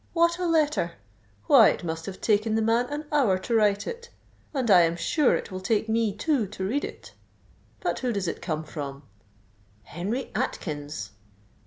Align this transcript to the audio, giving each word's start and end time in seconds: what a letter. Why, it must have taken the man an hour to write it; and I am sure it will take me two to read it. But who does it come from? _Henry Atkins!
what 0.13 0.39
a 0.39 0.47
letter. 0.47 0.93
Why, 1.45 1.69
it 1.69 1.83
must 1.83 2.07
have 2.07 2.21
taken 2.21 2.55
the 2.55 2.61
man 2.63 2.87
an 2.89 3.05
hour 3.11 3.37
to 3.37 3.53
write 3.53 3.85
it; 3.85 4.09
and 4.51 4.71
I 4.71 4.81
am 4.81 4.95
sure 4.95 5.35
it 5.35 5.51
will 5.51 5.59
take 5.59 5.87
me 5.87 6.11
two 6.11 6.47
to 6.47 6.65
read 6.67 6.83
it. 6.83 7.13
But 7.81 7.99
who 7.99 8.11
does 8.11 8.27
it 8.27 8.41
come 8.41 8.63
from? 8.63 9.03
_Henry 9.89 10.31
Atkins! 10.33 11.11